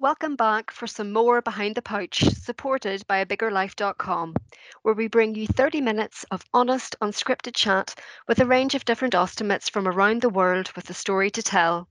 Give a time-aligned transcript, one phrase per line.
[0.00, 4.36] Welcome back for some more Behind the Pouch, supported by a abiggerlife.com,
[4.82, 9.16] where we bring you 30 minutes of honest, unscripted chat with a range of different
[9.16, 11.88] ostomates from around the world with a story to tell.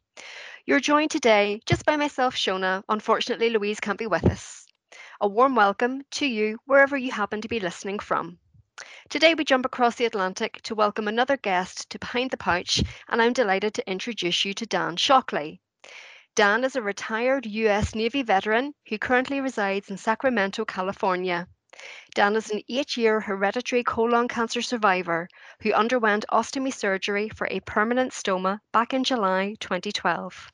[0.65, 2.81] You're joined today just by myself, Shona.
[2.87, 4.65] Unfortunately, Louise can't be with us.
[5.19, 8.39] A warm welcome to you wherever you happen to be listening from.
[9.09, 13.21] Today, we jump across the Atlantic to welcome another guest to Behind the Pouch, and
[13.21, 15.59] I'm delighted to introduce you to Dan Shockley.
[16.37, 21.47] Dan is a retired US Navy veteran who currently resides in Sacramento, California.
[22.13, 25.27] Dan is an eight year hereditary colon cancer survivor
[25.63, 30.51] who underwent ostomy surgery for a permanent stoma back in July 2012.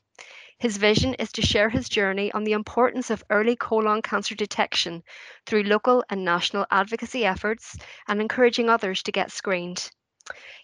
[0.57, 5.03] His vision is to share his journey on the importance of early colon cancer detection
[5.45, 7.75] through local and national advocacy efforts
[8.07, 9.91] and encouraging others to get screened.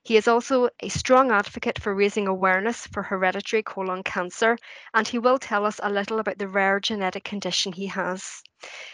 [0.04, 4.58] He is also a strong advocate for raising awareness for hereditary colon cancer,
[4.94, 8.42] and he will tell us a little about the rare genetic condition he has.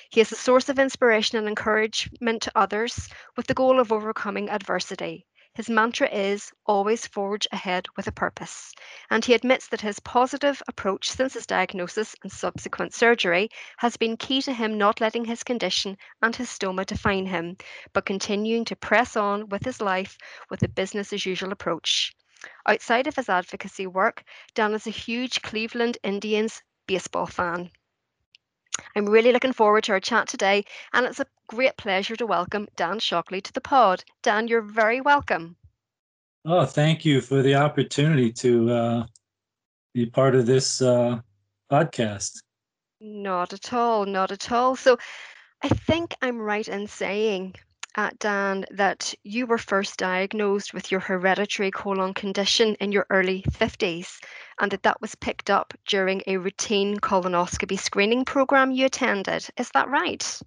[0.09, 4.49] He is a source of inspiration and encouragement to others with the goal of overcoming
[4.49, 5.27] adversity.
[5.55, 8.73] His mantra is always forge ahead with a purpose.
[9.09, 14.17] And he admits that his positive approach since his diagnosis and subsequent surgery has been
[14.17, 17.55] key to him not letting his condition and his stoma define him,
[17.93, 20.17] but continuing to press on with his life
[20.49, 22.13] with a business as usual approach.
[22.65, 24.25] Outside of his advocacy work,
[24.55, 27.71] Dan is a huge Cleveland Indians baseball fan.
[28.95, 32.67] I'm really looking forward to our chat today, and it's a great pleasure to welcome
[32.75, 34.03] Dan Shockley to the pod.
[34.21, 35.55] Dan, you're very welcome.
[36.45, 39.05] Oh, thank you for the opportunity to uh,
[39.93, 41.19] be part of this uh,
[41.71, 42.41] podcast.
[43.01, 44.75] Not at all, not at all.
[44.75, 44.97] So,
[45.63, 47.55] I think I'm right in saying
[47.95, 53.43] at Dan that you were first diagnosed with your hereditary colon condition in your early
[53.49, 54.19] 50s
[54.59, 59.47] and that that was picked up during a routine colonoscopy screening program you attended.
[59.57, 60.39] Is that right?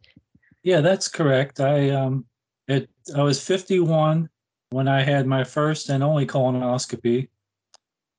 [0.63, 1.61] Yeah, that's correct.
[1.61, 2.25] I um
[2.67, 4.29] it I was 51
[4.71, 7.29] when I had my first and only colonoscopy.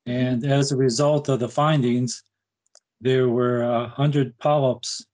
[0.06, 2.24] And as a result of the findings,
[3.02, 5.06] there were uh, hundred polyps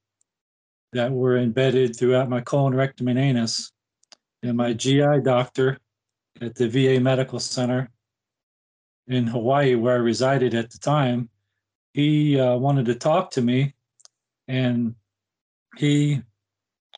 [0.94, 3.72] that were embedded throughout my colon, rectum, and anus.
[4.44, 5.78] And my GI doctor
[6.40, 7.90] at the VA Medical Center
[9.08, 11.30] in Hawaii, where I resided at the time,
[11.94, 13.74] he uh, wanted to talk to me
[14.48, 14.96] and
[15.78, 16.22] he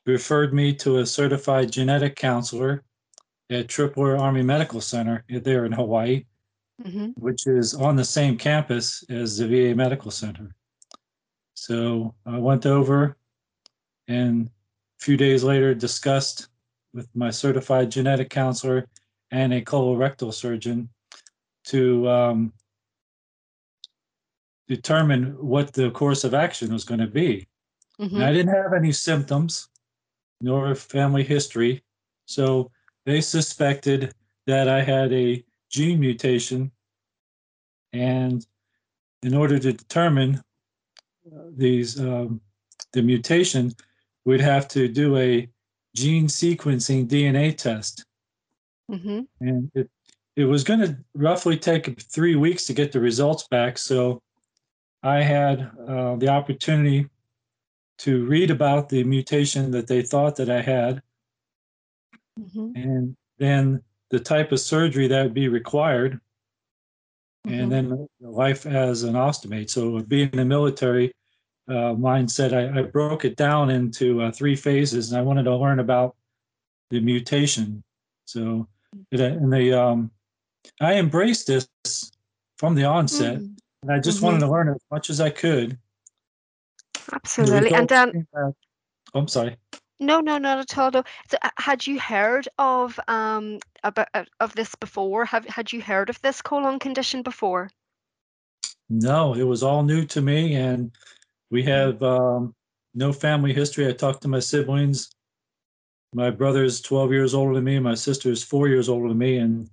[0.05, 2.83] referred me to a certified genetic counselor
[3.49, 6.25] at Tripler Army Medical Center there in Hawaii,
[6.83, 7.09] mm-hmm.
[7.15, 10.53] which is on the same campus as the VA Medical Center.
[11.53, 13.17] So I went over
[14.07, 16.47] and a few days later discussed
[16.93, 18.87] with my certified genetic counselor
[19.31, 20.89] and a colorectal surgeon
[21.67, 22.53] to um,
[24.67, 27.47] determine what the course of action was going to be.
[27.99, 28.21] Mm-hmm.
[28.21, 29.69] I didn't have any symptoms
[30.41, 31.83] nor family history.
[32.25, 32.71] So
[33.05, 34.13] they suspected
[34.45, 36.71] that I had a gene mutation.
[37.93, 38.45] And
[39.23, 40.43] in order to determine
[41.27, 42.39] uh, these um,
[42.93, 43.73] the mutation,
[44.25, 45.49] we'd have to do a
[45.95, 48.05] gene sequencing DNA test.
[48.91, 49.21] Mm-hmm.
[49.41, 49.89] And it
[50.37, 53.75] it was going to roughly take three weeks to get the results back.
[53.79, 54.21] So
[55.01, 57.09] I had uh, the opportunity
[57.99, 61.01] to read about the mutation that they thought that I had,
[62.39, 62.71] mm-hmm.
[62.75, 63.81] and then
[64.11, 66.19] the type of surgery that would be required,
[67.47, 67.59] mm-hmm.
[67.59, 69.71] and then life as an ostomate.
[69.71, 71.13] So being in the military
[71.67, 75.55] uh, mindset, I, I, broke it down into uh, three phases, and I wanted to
[75.55, 76.15] learn about
[76.91, 77.83] the mutation.
[78.25, 78.67] So,
[79.11, 80.11] and the um,
[80.81, 81.67] I embraced this
[82.57, 83.53] from the onset, mm-hmm.
[83.83, 84.25] and I just mm-hmm.
[84.25, 85.77] wanted to learn as much as I could.
[87.13, 88.53] Absolutely, and then oh,
[89.13, 89.57] I'm sorry.
[89.99, 90.91] No, no, not at all.
[90.91, 91.03] No.
[91.29, 95.25] So, uh, had you heard of um about uh, of this before?
[95.25, 97.69] Have had you heard of this colon condition before?
[98.89, 100.91] No, it was all new to me, and
[101.49, 101.69] we mm-hmm.
[101.69, 102.55] have um,
[102.93, 103.87] no family history.
[103.87, 105.09] I talked to my siblings.
[106.13, 107.79] My brother is 12 years older than me.
[107.79, 109.69] My sister is four years older than me, and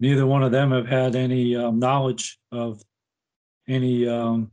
[0.00, 2.82] neither one of them have had any um, knowledge of
[3.68, 4.50] any um,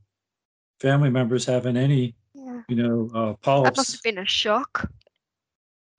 [0.80, 2.62] family members having any, yeah.
[2.68, 3.72] you know, uh, polyps.
[3.72, 4.90] That must have been a shock.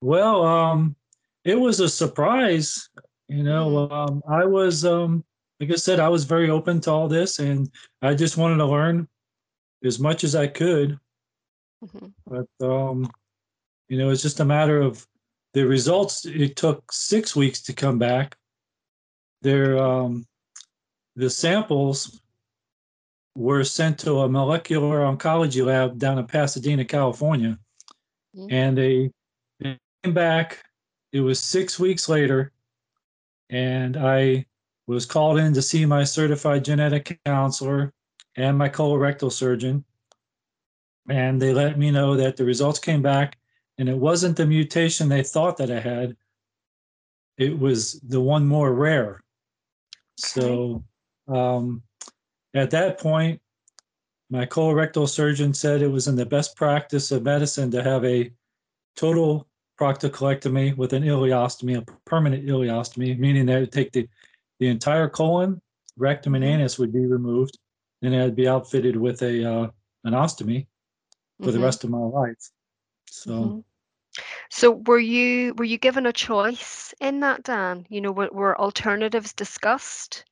[0.00, 0.96] Well, um,
[1.44, 2.88] it was a surprise.
[3.29, 5.25] You know, mm um, I was, um,
[5.61, 7.70] like I said, I was very open to all this, and
[8.02, 9.08] I just wanted to learn
[9.82, 10.99] as much as I could.
[11.82, 12.06] Mm-hmm.
[12.26, 13.11] But um,
[13.88, 15.06] you know, it's just a matter of
[15.55, 16.26] the results.
[16.26, 18.37] It took six weeks to come back,
[19.44, 20.26] they're um,
[21.14, 22.20] the samples
[23.37, 27.58] were sent to a molecular oncology lab down in Pasadena, California.
[28.37, 28.52] Mm-hmm.
[28.52, 29.11] And they,
[29.61, 30.64] they came back.
[31.12, 32.52] It was six weeks later,
[33.50, 34.46] and I
[34.87, 37.93] was called in to see my certified genetic counselor
[38.37, 39.85] and my colorectal surgeon.
[41.08, 43.37] And they let me know that the results came back,
[43.79, 46.17] and it wasn't the mutation they thought that I had.
[47.37, 49.24] It was the one more rare.
[50.16, 50.84] So
[51.28, 51.82] um,
[52.55, 53.40] at that point,
[54.31, 58.32] my colorectal surgeon said it was in the best practice of medicine to have a
[58.96, 59.46] total
[59.78, 64.08] proctocolectomy with an ileostomy, a permanent ileostomy, meaning that it would take the,
[64.61, 65.61] the entire colon,
[65.96, 66.55] rectum, and mm-hmm.
[66.55, 67.58] anus would be removed,
[68.02, 69.70] and I'd be outfitted with a uh,
[70.05, 70.66] an ostomy
[71.38, 71.52] for mm-hmm.
[71.52, 72.50] the rest of my life.
[73.11, 73.64] So.
[74.44, 74.61] Mm-hmm.
[74.61, 77.87] So were you were you given a choice in that, Dan?
[77.88, 80.25] You know, were, were alternatives discussed?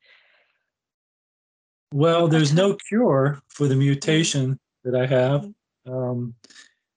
[1.92, 3.80] Well, there's no cure for the mm-hmm.
[3.80, 5.42] mutation that I have.
[5.86, 5.92] Mm-hmm.
[5.92, 6.34] Um,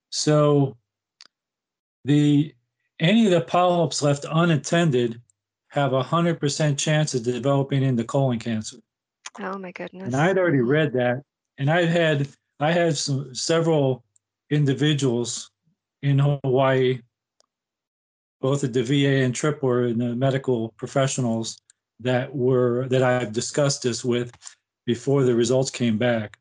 [0.09, 0.77] so
[2.05, 2.53] the
[2.99, 5.21] any of the polyps left unattended
[5.69, 8.77] have a hundred percent chance of developing into colon cancer.
[9.39, 10.05] Oh my goodness!
[10.05, 11.23] And I'd already read that,
[11.57, 12.29] and I've had
[12.59, 14.05] I had some several
[14.49, 15.51] individuals
[16.05, 16.99] in Hawaii,
[18.39, 21.57] both at the VA and Tripler and the medical professionals
[21.99, 24.31] that were that I've discussed this with,
[24.85, 26.37] before the results came back.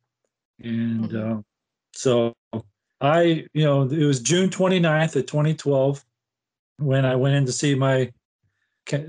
[0.61, 1.41] And uh,
[1.93, 2.33] so
[3.01, 6.05] I, you know, it was June 29th of 2012
[6.77, 8.11] when I went in to see my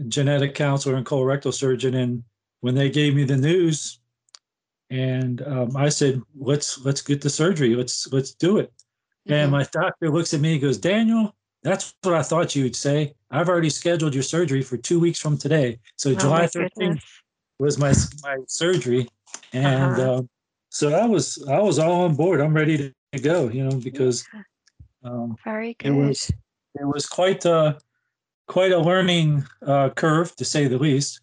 [0.08, 1.94] genetic counselor and colorectal surgeon.
[1.94, 2.24] And
[2.60, 4.00] when they gave me the news,
[4.88, 7.74] and um, I said, "Let's let's get the surgery.
[7.74, 8.72] Let's let's do it."
[9.26, 9.32] Mm-hmm.
[9.32, 13.14] And my doctor looks at me and goes, "Daniel, that's what I thought you'd say.
[13.30, 15.80] I've already scheduled your surgery for two weeks from today.
[15.96, 17.02] So oh July 13th
[17.58, 17.92] was my
[18.22, 19.08] my surgery,
[19.52, 20.12] and uh-huh.
[20.12, 20.22] uh,
[20.68, 22.40] so I was I was all on board.
[22.40, 24.24] I'm ready to go, you know, because
[25.02, 25.88] um, very good.
[25.88, 26.30] It was
[26.78, 27.78] it was quite a
[28.46, 31.20] quite a learning uh, curve to say the least.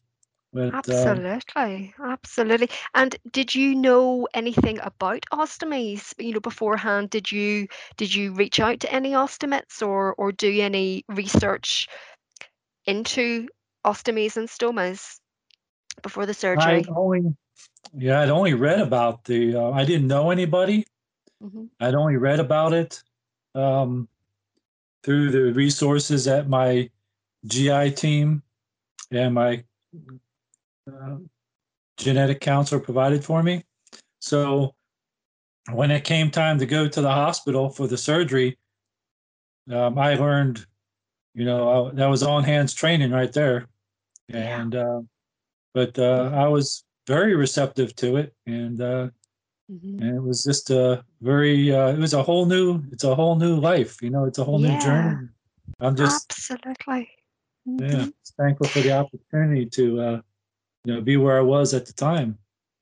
[0.53, 2.69] But, absolutely, um, absolutely.
[2.93, 6.13] And did you know anything about ostomies?
[6.19, 7.67] You know, beforehand, did you
[7.97, 11.87] did you reach out to any ostomates or or do any research
[12.85, 13.47] into
[13.83, 15.19] ostomies and stomas
[16.03, 16.85] before the surgery?
[16.87, 17.35] I only
[17.95, 19.55] yeah, I'd only read about the.
[19.55, 20.85] Uh, I didn't know anybody.
[21.43, 21.65] Mm-hmm.
[21.79, 23.03] I'd only read about it
[23.55, 24.07] um,
[25.03, 26.89] through the resources at my
[27.45, 28.41] GI team
[29.11, 29.63] and my
[30.87, 31.17] uh,
[31.97, 33.63] genetic counselor provided for me.
[34.19, 34.73] So
[35.71, 38.57] when it came time to go to the hospital for the surgery,
[39.71, 40.65] um, I learned,
[41.33, 43.67] you know, I, that was on hands training right there.
[44.29, 45.01] And, uh,
[45.73, 49.09] but uh, I was very receptive to it, and uh,
[49.71, 49.99] mm-hmm.
[50.01, 53.35] and it was just a very uh, it was a whole new it's a whole
[53.35, 54.01] new life.
[54.01, 54.73] You know, it's a whole yeah.
[54.73, 55.27] new journey.
[55.79, 57.09] I'm just absolutely
[57.67, 57.83] mm-hmm.
[57.83, 58.05] yeah
[58.37, 60.21] thankful for the opportunity to uh,
[60.85, 62.37] you know be where I was at the time.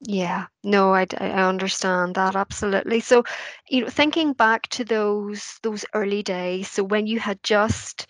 [0.08, 3.00] Yeah, no, I, I understand that absolutely.
[3.00, 3.24] So,
[3.70, 8.08] you know, thinking back to those those early days, so when you had just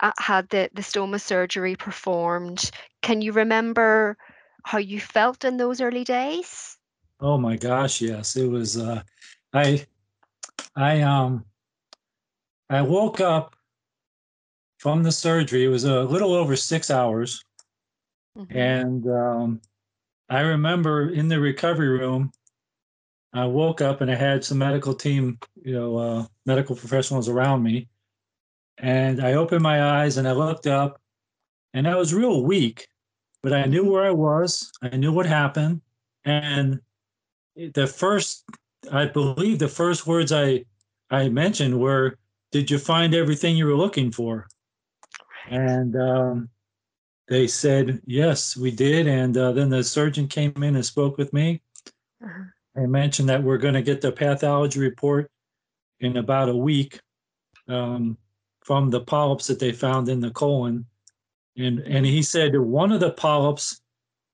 [0.00, 2.70] uh, had the the stoma surgery performed,
[3.02, 4.16] can you remember
[4.64, 6.78] how you felt in those early days?
[7.20, 8.36] Oh my gosh, yes.
[8.36, 9.02] It was uh
[9.52, 9.86] I
[10.76, 11.44] I um
[12.70, 13.56] I woke up
[14.78, 15.64] from the surgery.
[15.64, 17.44] It was a little over 6 hours.
[18.36, 18.56] Mm-hmm.
[18.56, 19.60] And um
[20.28, 22.32] I remember in the recovery room
[23.32, 27.62] I woke up and I had some medical team, you know, uh, medical professionals around
[27.62, 27.88] me.
[28.78, 31.00] And I opened my eyes and I looked up
[31.74, 32.88] and I was real weak
[33.46, 34.72] but I knew where I was.
[34.82, 35.80] I knew what happened.
[36.24, 36.80] And
[37.54, 38.44] the first,
[38.90, 40.64] I believe the first words I,
[41.12, 42.18] I mentioned were,
[42.50, 44.48] Did you find everything you were looking for?
[45.48, 46.48] And um,
[47.28, 49.06] they said, Yes, we did.
[49.06, 51.60] And uh, then the surgeon came in and spoke with me
[52.22, 52.44] uh-huh.
[52.74, 55.30] and mentioned that we're going to get the pathology report
[56.00, 57.00] in about a week
[57.68, 58.16] um,
[58.62, 60.86] from the polyps that they found in the colon
[61.56, 63.80] and and he said one of the polyps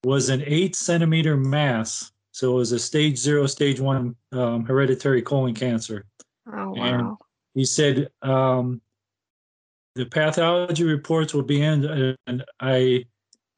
[0.05, 5.23] was an eight centimeter mass, so it was a stage zero, stage one um, hereditary
[5.23, 6.05] colon cancer.
[6.53, 6.75] Oh wow!
[6.75, 7.17] And
[7.55, 8.81] he said um,
[9.95, 13.05] the pathology reports will be in, and I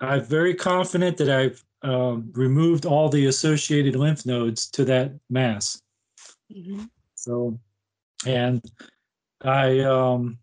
[0.00, 5.80] I'm very confident that I've um, removed all the associated lymph nodes to that mass.
[6.52, 6.84] Mm-hmm.
[7.14, 7.58] So,
[8.26, 8.62] and
[9.42, 10.38] I um,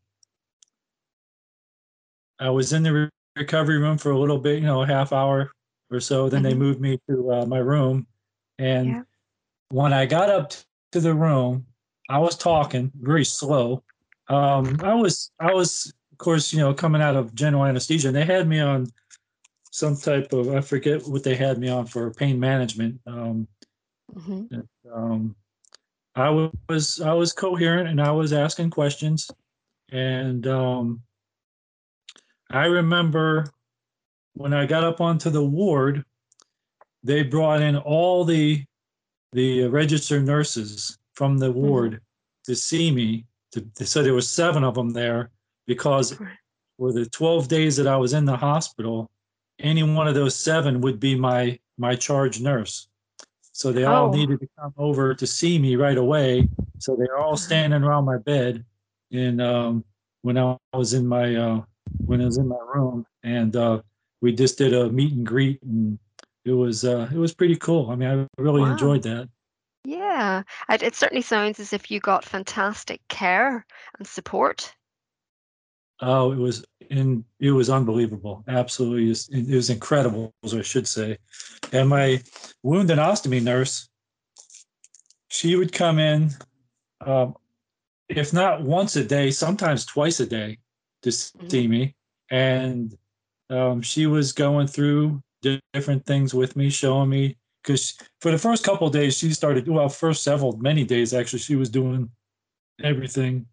[2.40, 5.52] I was in the recovery room for a little bit, you know, a half hour
[5.90, 6.30] or so.
[6.30, 6.50] Then mm-hmm.
[6.50, 8.08] they moved me to uh, my room,
[8.58, 9.02] and yeah.
[9.70, 10.54] when I got up
[10.94, 11.66] to the room,
[12.10, 13.84] I was talking very slow.
[14.32, 18.16] Um, I was, I was, of course, you know, coming out of general anesthesia, and
[18.16, 18.88] they had me on
[19.72, 23.00] some type of, I forget what they had me on for pain management.
[23.06, 23.48] Um,
[24.16, 24.60] mm-hmm.
[24.94, 25.36] um,
[26.16, 26.30] I
[26.70, 29.30] was, I was coherent, and I was asking questions,
[29.92, 31.02] and um,
[32.50, 33.52] I remember
[34.34, 36.06] when I got up onto the ward,
[37.04, 38.64] they brought in all the
[39.34, 41.62] the registered nurses from the mm-hmm.
[41.62, 42.52] ward mm-hmm.
[42.52, 43.26] to see me.
[43.54, 45.32] To, they said there was seven of them there
[45.68, 46.18] because
[46.78, 49.10] for the 12 days that I was in the hospital,
[49.60, 52.88] any one of those seven would be my my charge nurse.
[53.54, 54.12] So they all oh.
[54.12, 56.48] needed to come over to see me right away.
[56.80, 58.66] So they're all standing around my bed,
[59.12, 59.86] and um,
[60.24, 61.62] when I was in my uh,
[62.06, 63.82] when I was in my room, and uh,
[64.22, 66.00] we just did a meet and greet, and
[66.46, 67.92] it was uh, it was pretty cool.
[67.92, 68.72] I mean, I really wow.
[68.72, 69.30] enjoyed that.
[69.84, 73.66] Yeah, it, it certainly sounds as if you got fantastic care
[73.98, 74.74] and support.
[76.02, 78.44] Oh, it was in it was unbelievable.
[78.48, 81.18] Absolutely, it was incredible, as I should say.
[81.72, 82.22] And my
[82.64, 83.88] wound and ostomy nurse,
[85.30, 86.32] she would come in,
[87.06, 87.36] um,
[88.10, 90.58] if not once a day, sometimes twice a day,
[91.04, 91.48] to mm-hmm.
[91.48, 91.96] see me,
[92.30, 92.98] and
[93.50, 95.22] um, she was going through
[95.74, 99.90] different things with me, showing me because for the first couple days she started well,
[99.90, 102.10] first several many days actually she was doing
[102.84, 103.46] everything,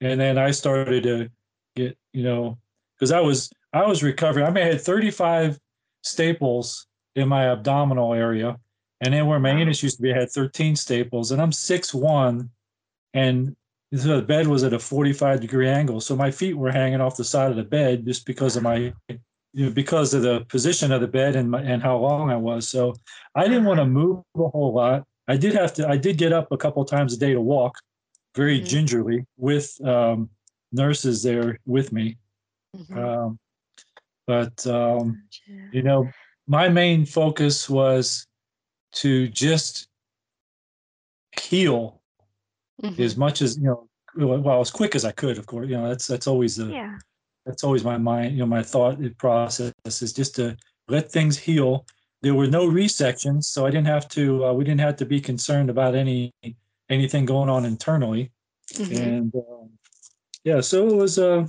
[0.00, 1.28] and then I started to
[1.76, 2.58] get you know
[2.98, 4.46] because I was I was recovering.
[4.46, 5.58] I mean, I had 35
[6.02, 6.86] staples
[7.16, 8.58] in my abdominal area,
[9.00, 11.92] and then where my anus used to be, I had 13 staples, and I'm six
[11.92, 12.50] one,
[13.12, 13.54] and
[13.90, 17.24] the bed was at a 45 degree angle, so my feet were hanging off the
[17.24, 18.92] side of the bed just because of my
[19.54, 22.36] you know, because of the position of the bed and my, and how long I
[22.36, 22.68] was.
[22.68, 22.94] So
[23.36, 25.04] I didn't want to move a whole lot.
[25.28, 25.88] I did have to.
[25.88, 27.76] I did get up a couple times a day to walk,
[28.34, 28.66] very mm-hmm.
[28.66, 30.28] gingerly, with um,
[30.72, 32.18] nurses there with me.
[32.76, 32.98] Mm-hmm.
[32.98, 33.38] Um,
[34.26, 35.22] but um,
[35.72, 36.10] you know,
[36.48, 38.26] my main focus was
[38.94, 39.88] to just
[41.40, 42.02] heal
[42.82, 43.00] mm-hmm.
[43.00, 45.38] as much as you know, well, as quick as I could.
[45.38, 46.98] Of course, you know that's that's always the yeah
[47.44, 50.56] that's always my mind, you know, my thought process is just to
[50.88, 51.86] let things heal.
[52.22, 54.46] There were no resections, so I didn't have to.
[54.46, 56.32] Uh, we didn't have to be concerned about any
[56.88, 58.30] anything going on internally,
[58.72, 59.02] mm-hmm.
[59.02, 59.70] and um,
[60.42, 61.18] yeah, so it was.
[61.18, 61.46] Uh,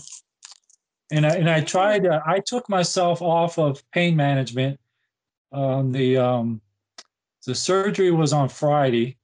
[1.11, 2.05] and I and I tried.
[2.05, 4.79] Uh, I took myself off of pain management.
[5.53, 6.61] Um, the um,
[7.45, 9.17] the surgery was on Friday,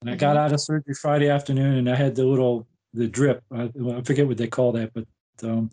[0.00, 0.46] and I got mm-hmm.
[0.46, 3.42] out of surgery Friday afternoon, and I had the little the drip.
[3.52, 5.06] I, I forget what they call that, but
[5.42, 5.70] um,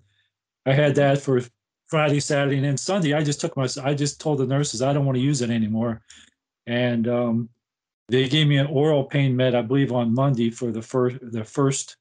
[0.65, 1.41] I had that for
[1.87, 3.13] Friday, Saturday, and then Sunday.
[3.13, 3.67] I just took my.
[3.83, 6.01] I just told the nurses I don't want to use it anymore,
[6.67, 7.49] and um,
[8.07, 11.43] they gave me an oral pain med, I believe, on Monday for the first the
[11.43, 11.97] first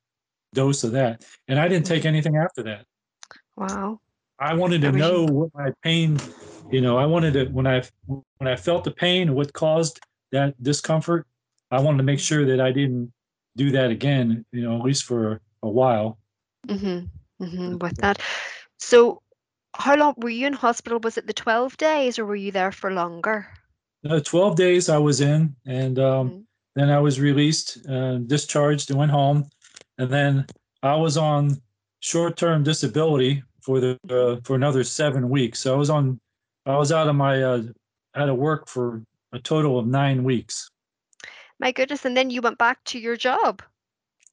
[0.54, 2.84] dose of that, and I didn't take anything after that.
[3.56, 4.00] Wow.
[4.38, 6.18] I wanted to know what my pain,
[6.70, 10.00] you know, I wanted to when I when I felt the pain, what caused
[10.32, 11.26] that discomfort.
[11.70, 13.12] I wanted to make sure that I didn't
[13.56, 16.18] do that again, you know, at least for a while.
[16.68, 17.06] Mm-hmm
[17.40, 18.20] hmm with that.
[18.78, 19.22] So,
[19.74, 20.98] how long were you in hospital?
[21.00, 23.46] Was it the 12 days or were you there for longer?
[24.02, 26.40] No, 12 days I was in, and um, mm-hmm.
[26.74, 29.48] then I was released, uh, discharged, and went home.
[29.98, 30.46] And then
[30.82, 31.60] I was on
[32.00, 35.60] short term disability for the uh, for another seven weeks.
[35.60, 36.18] So I was on,
[36.64, 37.62] I was out of my uh,
[38.14, 40.70] out of work for a total of nine weeks.
[41.58, 42.06] My goodness!
[42.06, 43.62] And then you went back to your job.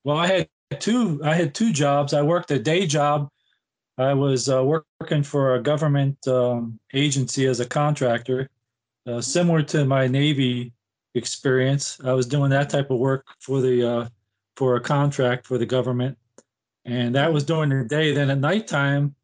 [0.05, 2.13] Well, I had two I had two jobs.
[2.13, 3.29] I worked a day job.
[3.97, 8.49] I was uh, working for a government um, agency as a contractor,
[9.07, 10.73] uh, similar to my Navy
[11.15, 11.99] experience.
[12.03, 14.09] I was doing that type of work for the uh,
[14.55, 16.17] for a contract for the government,
[16.85, 18.13] and that was during the day.
[18.13, 19.15] Then at nighttime,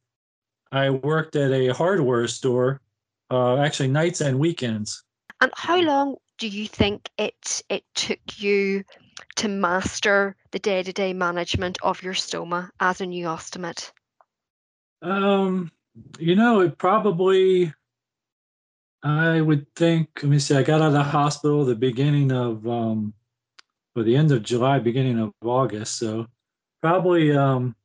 [0.71, 2.81] I worked at a hardware store,
[3.29, 5.03] uh, actually nights and weekends.
[5.39, 8.83] And how long do you think it it took you
[9.43, 13.91] to master the day-to-day management of your stoma as a new ostomate?
[15.01, 15.69] Um,
[16.17, 17.73] you know, it probably
[19.03, 22.65] I would think, let me see, I got out of the hospital the beginning of
[22.65, 23.13] um
[23.97, 25.97] or the end of July, beginning of August.
[25.97, 26.25] So
[26.81, 27.75] probably um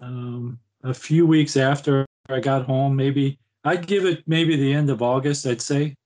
[0.00, 4.88] um a few weeks after I got home, maybe I'd give it maybe the end
[4.88, 5.96] of August, I'd say.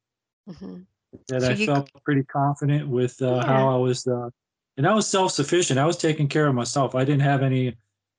[0.48, 0.84] Mm-hmm
[1.28, 3.46] that so I felt pretty confident with uh, yeah.
[3.46, 4.30] how I was, uh,
[4.76, 5.78] and I was self sufficient.
[5.78, 6.94] I was taking care of myself.
[6.94, 7.76] I didn't have any,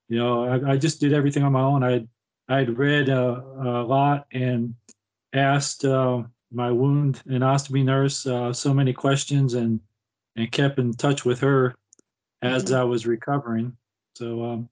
[0.09, 1.83] you know, I, I just did everything on my own.
[1.83, 2.07] I
[2.49, 4.73] I had read uh, a lot and
[5.33, 9.79] asked uh, my wound and ostomy nurse uh, so many questions and
[10.35, 11.75] and kept in touch with her
[12.41, 12.75] as mm-hmm.
[12.75, 13.75] I was recovering.
[14.15, 14.69] So um,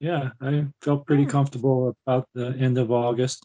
[0.00, 3.44] yeah, I felt pretty comfortable about the end of August.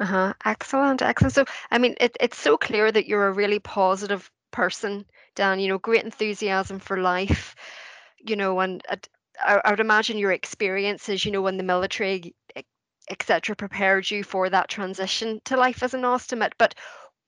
[0.00, 0.34] Uh-huh.
[0.44, 1.34] Excellent, excellent.
[1.34, 5.68] So, I mean, it, it's so clear that you're a really positive person, Dan, you
[5.68, 7.54] know, great enthusiasm for life,
[8.18, 8.82] you know, and
[9.40, 12.34] I, I would imagine your experiences, you know, in the military,
[13.10, 16.52] etc., prepared you for that transition to life as an ostomate.
[16.58, 16.74] But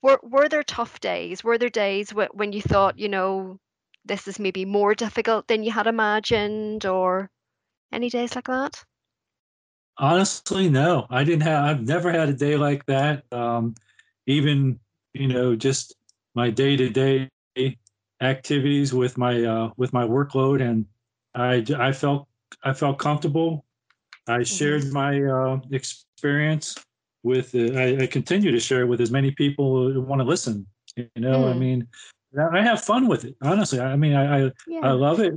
[0.03, 1.45] were, were there tough days?
[1.45, 3.59] Were there days wh- when you thought, you know,
[4.07, 7.31] this is maybe more difficult than you had imagined or
[7.93, 8.85] any days like that?
[9.99, 11.07] Honestly, no.
[11.11, 11.65] I didn't have.
[11.65, 13.25] I've never had a day like that.
[13.33, 13.75] Um,
[14.27, 14.79] even
[15.15, 15.95] you know, just
[16.35, 17.29] my day to day
[18.21, 20.87] activities with my uh, with my workload, and
[21.35, 22.29] I I felt
[22.63, 23.65] I felt comfortable.
[24.27, 24.43] I mm-hmm.
[24.43, 26.77] shared my uh, experience
[27.23, 27.55] with.
[27.55, 30.67] Uh, I, I, continue to share it with as many people who want to listen.
[30.97, 31.55] You know, mm.
[31.55, 31.89] I mean,
[32.53, 33.37] I have fun with it.
[33.43, 34.81] Honestly, I mean, I I, yeah.
[34.83, 35.35] I love it.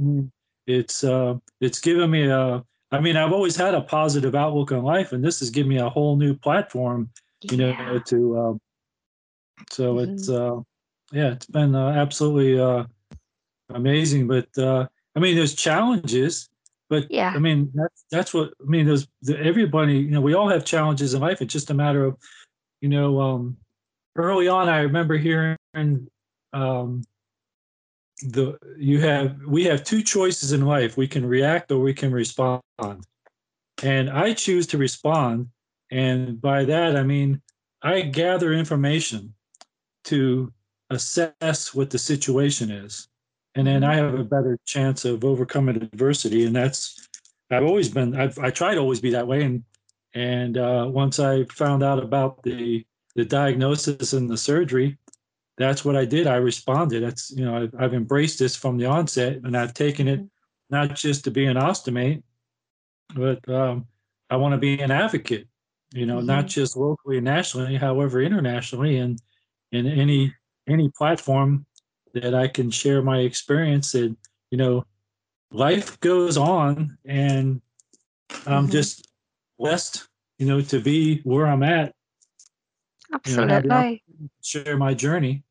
[0.67, 4.83] It's uh, it's given me a I mean, I've always had a positive outlook on
[4.83, 7.09] life, and this has given me a whole new platform,
[7.41, 7.85] you yeah.
[7.85, 8.37] know, to.
[8.37, 8.53] Uh,
[9.69, 10.13] so mm-hmm.
[10.13, 10.59] it's uh,
[11.11, 12.83] yeah, it's been uh, absolutely uh,
[13.69, 14.27] amazing.
[14.27, 16.49] But uh, I mean, there's challenges,
[16.89, 18.85] but yeah, I mean that's that's what I mean.
[18.85, 21.41] There's the, everybody, you know, we all have challenges in life.
[21.41, 22.17] It's just a matter of,
[22.81, 23.57] you know, um,
[24.15, 25.57] early on, I remember hearing
[26.53, 27.03] um,
[28.21, 30.97] the you have we have two choices in life.
[30.97, 32.61] We can react or we can respond.
[33.83, 35.49] And i choose to respond.
[35.91, 37.41] And by that i mean
[37.81, 39.33] i gather information
[40.05, 40.51] to
[40.89, 43.07] assess what the situation is.
[43.55, 46.45] And then i have a better chance of overcoming adversity.
[46.45, 47.07] And that's
[47.49, 49.43] i've always been I've, i try to always be that way.
[49.43, 49.63] And
[50.13, 52.85] and uh, once i found out about the
[53.15, 54.97] the diagnosis and the surgery
[55.57, 56.27] that's what I did.
[56.27, 57.03] I responded.
[57.03, 60.21] That's you know I've, I've embraced this from the onset, and I've taken it
[60.69, 62.23] not just to be an ostomate,
[63.13, 63.85] but um,
[64.29, 65.47] I want to be an advocate.
[65.93, 66.27] You know, mm-hmm.
[66.27, 69.19] not just locally and nationally, however internationally, and
[69.71, 70.33] in any
[70.67, 71.65] any platform
[72.13, 73.93] that I can share my experience.
[73.93, 74.15] And
[74.49, 74.85] you know,
[75.51, 77.61] life goes on, and
[78.45, 78.71] I'm mm-hmm.
[78.71, 79.07] just
[79.59, 80.07] blessed,
[80.39, 81.93] you know, to be where I'm at.
[83.13, 83.55] Absolutely.
[83.55, 83.97] You know,
[84.41, 85.43] share my journey.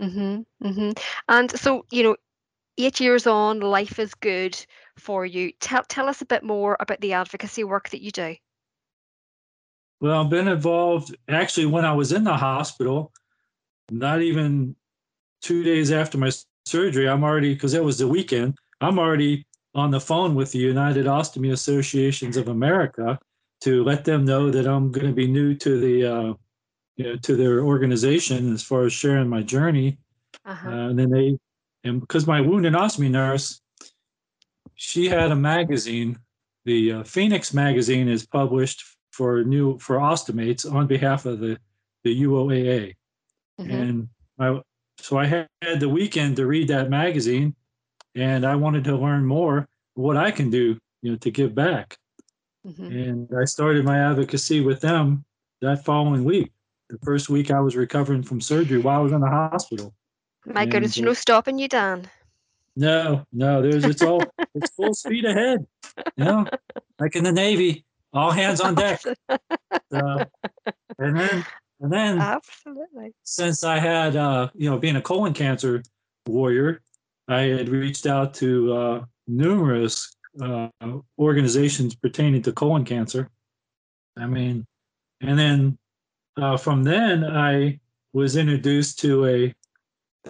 [0.00, 0.90] Mm-hmm, mm-hmm.
[1.28, 2.16] And so, you know,
[2.78, 4.58] eight years on, life is good
[4.98, 5.52] for you.
[5.60, 8.36] Tell tell us a bit more about the advocacy work that you do.
[10.00, 13.12] Well, I've been involved actually when I was in the hospital,
[13.90, 14.74] not even
[15.40, 16.30] two days after my
[16.66, 20.58] surgery, I'm already because it was the weekend, I'm already on the phone with the
[20.58, 23.18] United Ostomy Associations of America
[23.60, 26.34] to let them know that I'm going to be new to the uh,
[26.96, 29.98] you know, to their organization as far as sharing my journey.
[30.44, 30.68] Uh-huh.
[30.68, 31.38] Uh, and then they,
[31.84, 33.60] and because my wound and ostomy nurse,
[34.74, 36.18] she had a magazine.
[36.64, 41.58] The uh, Phoenix magazine is published for new for ostomates on behalf of the
[42.02, 42.94] the UOAA,
[43.60, 43.70] mm-hmm.
[43.70, 44.60] and I
[44.98, 47.54] so I had the weekend to read that magazine,
[48.14, 51.96] and I wanted to learn more what I can do, you know, to give back.
[52.66, 52.86] Mm-hmm.
[52.86, 55.24] And I started my advocacy with them
[55.60, 56.53] that following week
[56.88, 59.94] the first week I was recovering from surgery while I was in the hospital.
[60.46, 62.08] My and, goodness, uh, no stopping you, Dan.
[62.76, 64.22] No, no, there's it's all
[64.54, 65.66] it's full speed ahead.
[66.16, 66.46] You know,
[66.98, 69.00] like in the Navy, all hands on deck.
[69.00, 70.24] So,
[70.98, 71.46] and then
[71.80, 75.82] and then absolutely since I had uh, you know, being a colon cancer
[76.26, 76.82] warrior,
[77.28, 80.68] I had reached out to uh, numerous uh,
[81.18, 83.30] organizations pertaining to colon cancer.
[84.16, 84.66] I mean,
[85.20, 85.78] and then
[86.36, 87.80] uh, from then, I
[88.12, 89.54] was introduced to a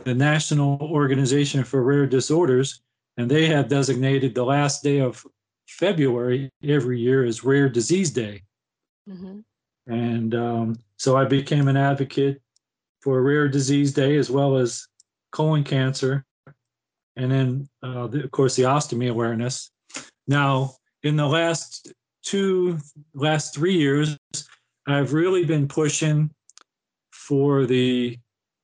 [0.02, 2.82] the National Organization for Rare Disorders,
[3.16, 5.24] and they have designated the last day of
[5.68, 8.42] February every year as Rare Disease Day.
[9.08, 9.40] Mm-hmm.
[9.86, 12.40] And um, so I became an advocate
[13.02, 14.86] for Rare Disease Day as well as
[15.30, 16.24] colon cancer,
[17.16, 19.70] and then uh, the, of course the ostomy awareness.
[20.26, 22.78] Now, in the last two,
[23.14, 24.16] last three years,
[24.86, 26.30] I've really been pushing
[27.12, 28.18] for the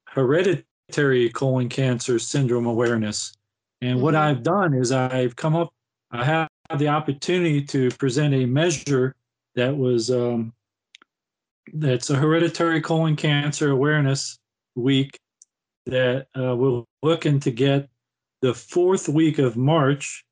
[0.06, 3.32] hereditary colon cancer syndrome awareness.
[3.80, 4.02] And mm-hmm.
[4.02, 5.72] what I've done is I've come up,
[6.10, 9.14] I have the opportunity to present a measure
[9.54, 10.52] that was, um,
[11.72, 14.38] that's a hereditary colon cancer awareness
[14.74, 15.18] week
[15.86, 17.88] that uh, we're looking to get
[18.42, 20.24] the fourth week of March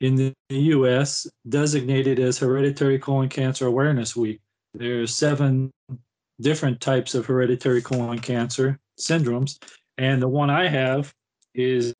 [0.00, 4.40] in the US designated as Hereditary Colon Cancer Awareness Week.
[4.74, 5.72] There's seven
[6.40, 9.62] different types of hereditary colon cancer syndromes.
[9.98, 11.12] And the one I have
[11.54, 11.94] is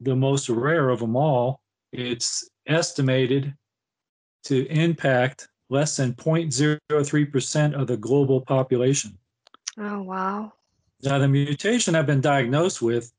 [0.00, 1.60] the most rare of them all.
[1.92, 3.54] It's estimated
[4.44, 9.16] to impact less than 0.03% of the global population.
[9.78, 10.52] Oh, wow.
[11.02, 13.12] Now, the mutation I've been diagnosed with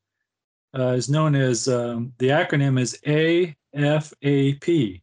[0.77, 5.01] uh, is known as um, the acronym is AFAP,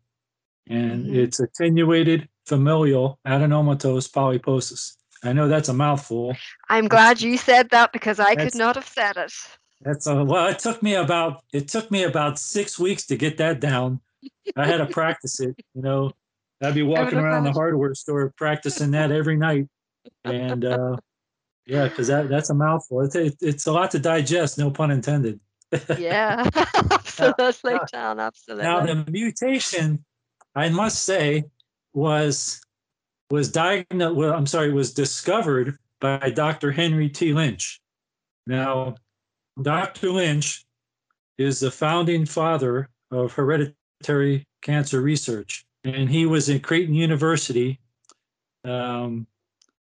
[0.68, 1.16] and mm-hmm.
[1.16, 4.94] it's attenuated familial adenomatous polyposis.
[5.24, 6.36] I know that's a mouthful.
[6.68, 9.32] I'm glad you said that because I could not have said it.
[9.80, 10.48] That's a, well.
[10.48, 14.00] It took me about it took me about six weeks to get that down.
[14.56, 15.56] I had to practice it.
[15.74, 16.12] You know,
[16.62, 19.66] I'd be walking around the hardware store practicing that every night,
[20.24, 20.96] and uh,
[21.66, 23.02] yeah, because that that's a mouthful.
[23.02, 24.58] It's, it, it's a lot to digest.
[24.58, 25.40] No pun intended.
[25.98, 26.48] yeah,
[26.90, 28.20] absolutely, now, John.
[28.20, 28.64] Absolutely.
[28.64, 30.04] Now the mutation,
[30.54, 31.44] I must say,
[31.94, 32.60] was
[33.30, 34.16] was diagnosed.
[34.16, 36.72] Well, I'm sorry, was discovered by Dr.
[36.72, 37.32] Henry T.
[37.32, 37.80] Lynch.
[38.46, 38.96] Now,
[39.60, 40.10] Dr.
[40.10, 40.64] Lynch
[41.38, 47.80] is the founding father of hereditary cancer research, and he was in Creighton University.
[48.64, 49.26] Um,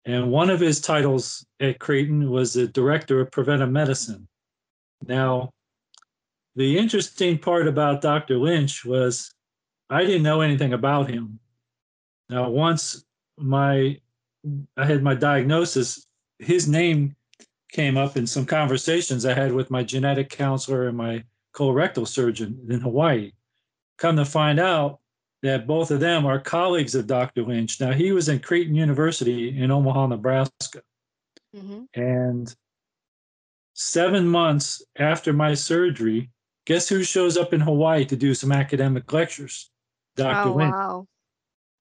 [0.06, 4.28] and one of his titles at Creighton was the director of preventive medicine.
[5.08, 5.52] Now,
[6.56, 8.38] the interesting part about Dr.
[8.38, 9.34] Lynch was
[9.89, 11.39] I didn't know anything about him.
[12.29, 13.05] Now, once
[13.38, 13.99] my
[14.77, 16.07] I had my diagnosis,
[16.39, 17.15] his name
[17.71, 22.59] came up in some conversations I had with my genetic counselor and my colorectal surgeon
[22.69, 23.31] in Hawaii.
[23.97, 24.99] Come to find out
[25.41, 27.43] that both of them are colleagues of Dr.
[27.43, 27.79] Lynch.
[27.79, 30.81] Now, he was in Creighton University in Omaha, Nebraska.
[31.55, 31.83] Mm-hmm.
[31.93, 32.55] And
[33.73, 36.29] seven months after my surgery,
[36.65, 39.69] guess who shows up in Hawaii to do some academic lectures?
[40.15, 40.49] Dr.
[40.49, 40.73] Oh, Lynch.
[40.73, 41.07] Wow.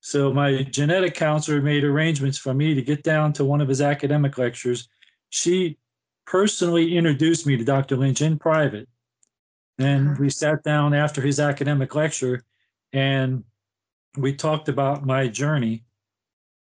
[0.05, 3.81] So my genetic counselor made arrangements for me to get down to one of his
[3.81, 4.87] academic lectures.
[5.31, 5.79] She
[6.27, 7.97] personally introduced me to Dr.
[7.97, 8.87] Lynch in private.
[9.79, 10.17] And uh-huh.
[10.21, 12.45] we sat down after his academic lecture
[12.93, 13.45] and
[14.19, 15.85] we talked about my journey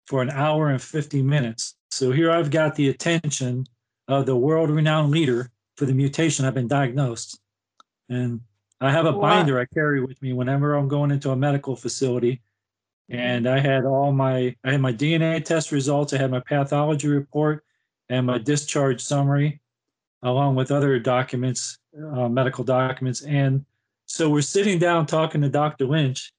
[0.07, 1.75] for an hour and 50 minutes.
[1.91, 3.67] So here I've got the attention
[4.07, 7.41] of the world renowned leader for the mutation I've been diagnosed.
[8.09, 8.43] And
[8.81, 12.41] I have a binder I carry with me whenever I'm going into a medical facility
[13.09, 17.09] and I had all my I had my DNA test results, I had my pathology
[17.09, 17.65] report,
[18.09, 19.61] and my discharge summary,
[20.23, 23.23] along with other documents, uh, medical documents.
[23.23, 23.65] And
[24.07, 25.87] so we're sitting down talking to Dr.
[25.87, 26.33] Lynch,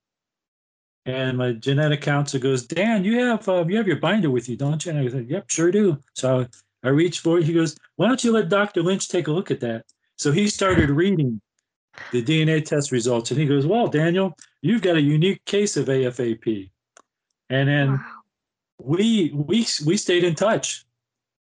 [1.05, 4.57] and my genetic counselor goes, "Dan, you have uh, you have your binder with you,
[4.57, 6.45] don't you?" And I said, "Yep, sure do." So
[6.83, 7.45] I, reached for it.
[7.45, 8.81] He goes, "Why don't you let Dr.
[8.83, 9.85] Lynch take a look at that?"
[10.17, 11.41] So he started reading
[12.11, 13.31] the DNA test results.
[13.31, 16.69] And he goes, Well, Daniel, you've got a unique case of AFAP.
[17.49, 18.05] And then wow.
[18.81, 20.85] we we we stayed in touch.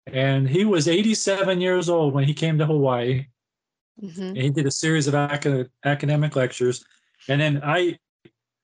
[0.07, 3.27] And he was 87 years old when he came to Hawaii.
[4.03, 4.23] Mm-hmm.
[4.23, 6.85] And he did a series of acad- academic lectures.
[7.29, 7.99] And then I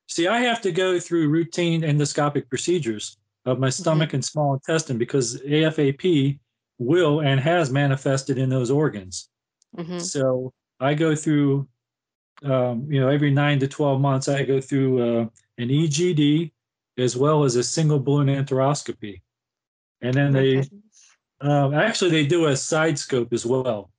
[0.09, 3.83] see I have to go through routine endoscopic procedures of my mm-hmm.
[3.83, 4.17] stomach mm-hmm.
[4.17, 6.39] and small intestine because AFAP
[6.79, 9.29] will and has manifested in those organs.
[9.77, 9.99] Mm-hmm.
[9.99, 11.69] So I go through
[12.45, 15.27] um, you know, every nine to 12 months, I go through uh,
[15.59, 16.53] an EGD
[16.99, 19.21] as well as a single balloon enteroscopy.
[20.03, 20.69] And then they
[21.43, 23.91] uh, actually they do a side scope as well.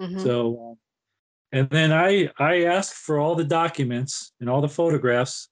[0.00, 0.20] Mm-hmm.
[0.20, 5.48] So, uh, and then I I ask for all the documents and all the photographs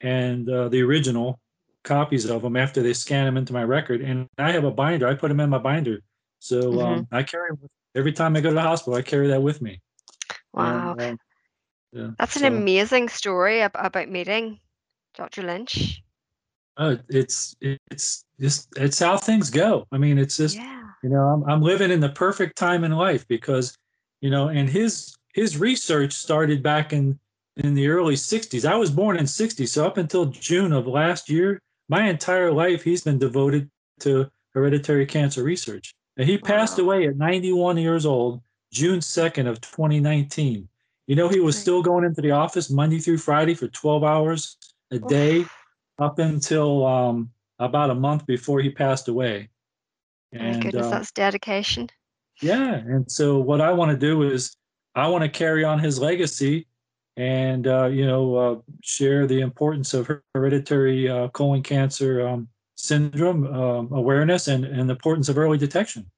[0.00, 1.40] and uh, the original
[1.82, 4.00] copies of them after they scan them into my record.
[4.00, 5.08] And I have a binder.
[5.08, 5.98] I put them in my binder.
[6.38, 6.80] So um, mm-hmm.
[6.80, 7.50] um, I carry
[7.94, 8.94] every time I go to the hospital.
[8.94, 9.80] I carry that with me.
[10.52, 10.94] Wow.
[10.98, 11.16] And, uh,
[11.92, 12.10] yeah.
[12.18, 14.58] That's an so, amazing story about meeting
[15.14, 15.42] Dr.
[15.42, 16.02] Lynch.
[16.78, 19.86] Oh, it's it's just it's how things go.
[19.92, 20.84] I mean, it's just yeah.
[21.02, 23.76] you know, I'm I'm living in the perfect time in life because,
[24.22, 27.18] you know, and his his research started back in
[27.58, 28.64] in the early 60s.
[28.64, 32.82] I was born in 60, so up until June of last year, my entire life
[32.82, 35.94] he's been devoted to hereditary cancer research.
[36.16, 40.68] And he passed away at 91 years old, June 2nd of 2019.
[41.06, 44.56] You know, he was still going into the office Monday through Friday for 12 hours
[44.90, 45.44] a day
[45.98, 49.48] up until um, about a month before he passed away.
[50.32, 51.88] And, My goodness, uh, that's dedication.
[52.40, 52.74] Yeah.
[52.74, 54.56] And so what I want to do is
[54.94, 56.66] I want to carry on his legacy
[57.16, 63.46] and, uh, you know, uh, share the importance of hereditary uh, colon cancer um, syndrome
[63.46, 66.10] um, awareness and, and the importance of early detection.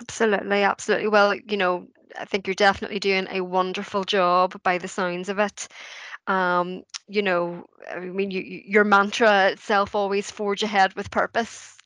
[0.00, 1.08] Absolutely, absolutely.
[1.08, 1.86] Well, you know,
[2.18, 5.68] I think you're definitely doing a wonderful job by the sounds of it.
[6.26, 11.76] Um, you know, I mean, you, your mantra itself always forge ahead with purpose.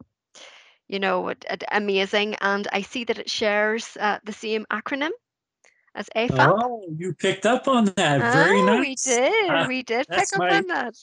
[0.89, 2.37] you know, it' amazing.
[2.41, 5.11] And I see that it shares uh, the same acronym
[5.95, 6.59] as AFAP.
[6.63, 8.21] Oh, you picked up on that.
[8.33, 8.81] Very oh, nice.
[8.81, 9.51] We did.
[9.51, 10.95] Uh, we did pick up my, on that.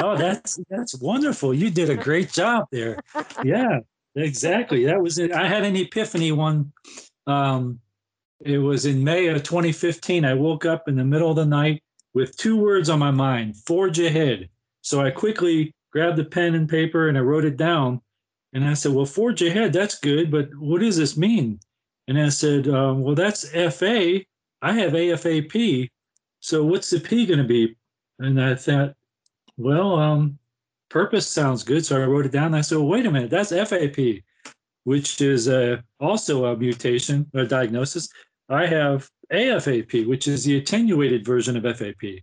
[0.00, 1.54] oh, that's that's wonderful.
[1.54, 2.98] You did a great job there.
[3.44, 3.80] Yeah,
[4.14, 4.84] exactly.
[4.84, 5.32] That was it.
[5.32, 6.72] I had an epiphany one.
[7.26, 7.80] Um,
[8.40, 10.24] it was in May of 2015.
[10.24, 11.82] I woke up in the middle of the night
[12.14, 14.48] with two words on my mind: forge ahead.
[14.82, 18.00] So I quickly grabbed a pen and paper and I wrote it down.
[18.52, 19.72] And I said, "Well, forge ahead.
[19.72, 21.60] That's good, but what does this mean?"
[22.08, 24.20] And I said, um, "Well, that's FA.
[24.62, 25.88] I have AFAP.
[26.40, 27.76] So what's the P going to be?"
[28.20, 28.94] And I thought,
[29.56, 30.38] well, um,
[30.88, 31.84] purpose sounds good.
[31.84, 32.46] So I wrote it down.
[32.46, 34.22] And I said, well, wait a minute, that's FAP,
[34.84, 38.08] which is uh, also a mutation or diagnosis.
[38.50, 42.22] I have AFAP, which is the attenuated version of FAP.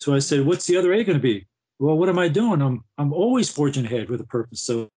[0.00, 1.46] So I said, what's the other A going to be?
[1.78, 2.60] Well, what am I doing?
[2.60, 4.60] I'm I'm always forging ahead with a purpose.
[4.60, 4.90] So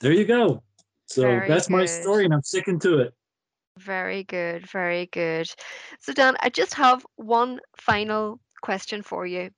[0.00, 0.62] there you go.
[1.06, 1.76] So very that's good.
[1.76, 3.14] my story, and I'm sticking to it.
[3.78, 5.48] Very good, very good.
[6.00, 9.50] So Dan, I just have one final question for you.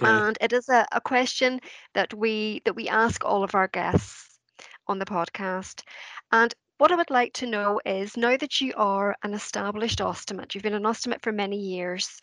[0.00, 0.10] Okay.
[0.10, 1.60] And it is a, a question
[1.94, 4.38] that we that we ask all of our guests
[4.86, 5.82] on the podcast.
[6.32, 10.54] And what I would like to know is now that you are an established ostomate,
[10.54, 12.18] you've been an ostomate for many years,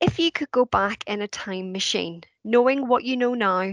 [0.00, 3.72] if you could go back in a time machine, knowing what you know now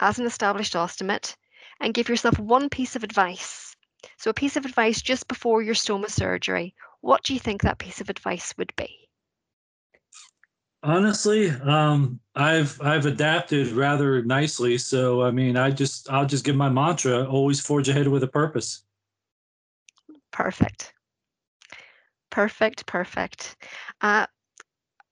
[0.00, 1.36] as an established ostomate,
[1.78, 3.76] and give yourself one piece of advice.
[4.16, 7.78] So, a piece of advice just before your stoma surgery, what do you think that
[7.78, 9.10] piece of advice would be?
[10.82, 14.78] Honestly, um, I've I've adapted rather nicely.
[14.78, 18.28] So I mean, I just I'll just give my mantra: always forge ahead with a
[18.28, 18.84] purpose.
[20.32, 20.92] Perfect.
[22.30, 22.86] Perfect.
[22.86, 23.56] Perfect.
[24.00, 24.26] Uh,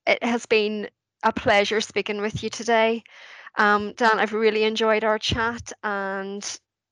[0.06, 0.88] it has been
[1.22, 3.02] a pleasure speaking with you today.
[3.56, 6.44] Um, Dan, I've really enjoyed our chat, and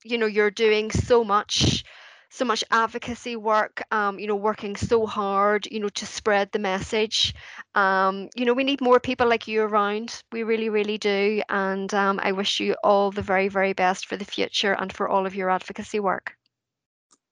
[0.05, 1.85] you know, you're doing so much
[2.31, 6.59] so much advocacy work, um, you know, working so hard, you know, to spread the
[6.59, 7.35] message.
[7.75, 10.23] Um, you know, we need more people like you around.
[10.33, 11.43] We really, really do.
[11.49, 15.09] And um, I wish you all the very, very best for the future and for
[15.09, 16.35] all of your advocacy work.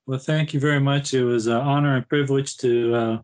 [0.07, 1.15] Well, thank you very much.
[1.15, 3.19] It was an honor and privilege to uh,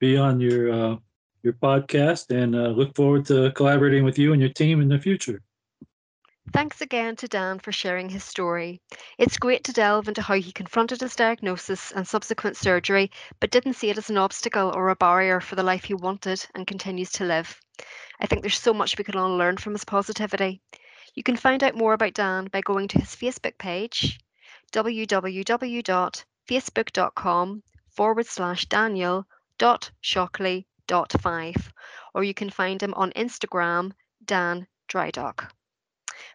[0.00, 0.96] be on your uh,
[1.42, 4.98] your podcast, and uh, look forward to collaborating with you and your team in the
[4.98, 5.42] future.
[6.52, 8.80] Thanks again to Dan for sharing his story.
[9.16, 13.74] It's great to delve into how he confronted his diagnosis and subsequent surgery, but didn't
[13.74, 17.12] see it as an obstacle or a barrier for the life he wanted and continues
[17.12, 17.60] to live.
[18.20, 20.60] I think there's so much we can all learn from his positivity.
[21.14, 24.18] You can find out more about Dan by going to his Facebook page,
[24.72, 29.26] www.facebook.com forward slash Daniel
[29.58, 31.72] dot Shockley dot five,
[32.14, 33.92] or you can find him on Instagram,
[34.24, 35.50] Dan Drydock.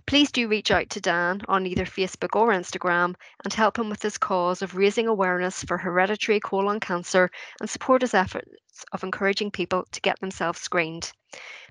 [0.06, 4.02] Please do reach out to Dan on either Facebook or Instagram and help him with
[4.02, 9.52] his cause of raising awareness for hereditary colon cancer and support his efforts of encouraging
[9.52, 11.12] people to get themselves screened.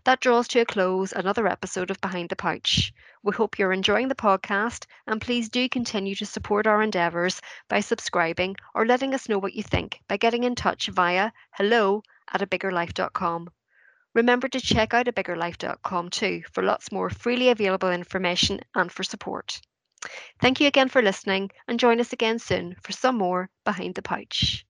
[0.05, 2.93] That draws to a close another episode of Behind the Pouch.
[3.27, 7.81] We hope you're enjoying the podcast and please do continue to support our endeavours by
[7.81, 12.41] subscribing or letting us know what you think by getting in touch via hello at
[12.41, 13.51] abiggerlife.com.
[14.15, 19.61] Remember to check out abiggerlife.com too for lots more freely available information and for support.
[20.41, 24.03] Thank you again for listening and join us again soon for some more Behind the
[24.03, 24.66] Pouch.